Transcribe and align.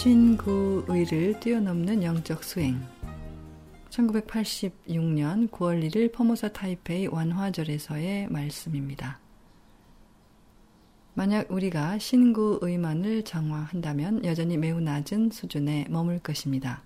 신구의를 0.00 1.40
뛰어넘는 1.40 2.02
영적 2.02 2.42
수행 2.42 2.80
1986년 3.90 5.50
9월 5.50 5.86
1일 5.86 6.10
포모사 6.10 6.48
타이페이 6.48 7.08
완화절에서의 7.08 8.28
말씀입니다. 8.28 9.20
만약 11.12 11.50
우리가 11.50 11.98
신구의만을 11.98 13.24
정화한다면 13.24 14.24
여전히 14.24 14.56
매우 14.56 14.80
낮은 14.80 15.32
수준에 15.32 15.84
머물 15.90 16.18
것입니다. 16.18 16.82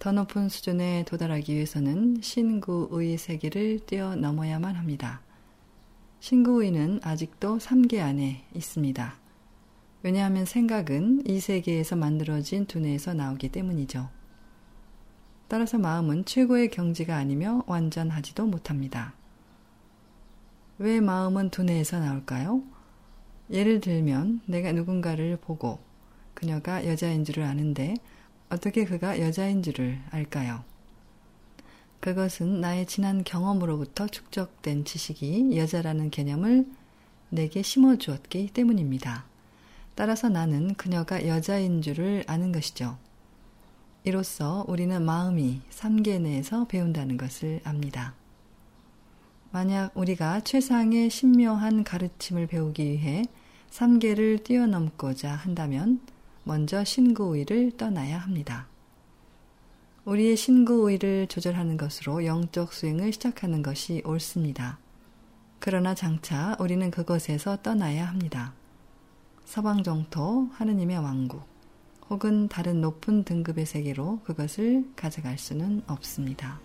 더 0.00 0.10
높은 0.10 0.48
수준에 0.48 1.04
도달하기 1.04 1.54
위해서는 1.54 2.20
신구의 2.20 3.16
세계를 3.16 3.86
뛰어넘어야만 3.86 4.74
합니다. 4.74 5.20
신구의는 6.18 6.98
아직도 7.04 7.58
3계 7.58 8.00
안에 8.00 8.44
있습니다. 8.56 9.23
왜냐하면 10.04 10.44
생각은 10.44 11.22
이 11.26 11.40
세계에서 11.40 11.96
만들어진 11.96 12.66
두뇌에서 12.66 13.14
나오기 13.14 13.48
때문이죠. 13.48 14.10
따라서 15.48 15.78
마음은 15.78 16.26
최고의 16.26 16.68
경지가 16.68 17.16
아니며 17.16 17.62
완전하지도 17.66 18.44
못합니다. 18.44 19.14
왜 20.76 21.00
마음은 21.00 21.48
두뇌에서 21.48 22.00
나올까요? 22.00 22.62
예를 23.50 23.80
들면 23.80 24.42
내가 24.44 24.72
누군가를 24.72 25.38
보고 25.38 25.78
그녀가 26.34 26.86
여자인 26.86 27.24
줄을 27.24 27.44
아는데 27.44 27.94
어떻게 28.50 28.84
그가 28.84 29.20
여자인 29.20 29.62
줄을 29.62 30.02
알까요? 30.10 30.64
그것은 32.00 32.60
나의 32.60 32.84
지난 32.84 33.24
경험으로부터 33.24 34.06
축적된 34.08 34.84
지식이 34.84 35.56
여자라는 35.56 36.10
개념을 36.10 36.66
내게 37.30 37.62
심어주었기 37.62 38.50
때문입니다. 38.52 39.32
따라서 39.94 40.28
나는 40.28 40.74
그녀가 40.74 41.26
여자인 41.26 41.82
줄을 41.82 42.24
아는 42.26 42.52
것이죠. 42.52 42.98
이로써 44.02 44.64
우리는 44.68 45.02
마음이 45.02 45.62
3계 45.70 46.20
내에서 46.20 46.66
배운다는 46.66 47.16
것을 47.16 47.60
압니다. 47.64 48.14
만약 49.50 49.96
우리가 49.96 50.40
최상의 50.40 51.10
신묘한 51.10 51.84
가르침을 51.84 52.48
배우기 52.48 52.84
위해 52.84 53.24
3계를 53.70 54.42
뛰어넘고자 54.44 55.30
한다면 55.30 56.00
먼저 56.42 56.84
신구의를 56.84 57.76
떠나야 57.76 58.18
합니다. 58.18 58.66
우리의 60.04 60.36
신구의를 60.36 61.28
조절하는 61.28 61.76
것으로 61.76 62.26
영적 62.26 62.72
수행을 62.72 63.12
시작하는 63.12 63.62
것이 63.62 64.02
옳습니다. 64.04 64.78
그러나 65.60 65.94
장차 65.94 66.56
우리는 66.60 66.90
그것에서 66.90 67.62
떠나야 67.62 68.06
합니다. 68.06 68.52
서방 69.54 69.84
정토, 69.84 70.48
하느님의 70.54 70.98
왕국, 70.98 71.44
혹은 72.10 72.48
다른 72.48 72.80
높은 72.80 73.22
등급의 73.22 73.66
세계로 73.66 74.18
그것을 74.24 74.84
가져갈 74.96 75.38
수는 75.38 75.80
없습니다. 75.86 76.58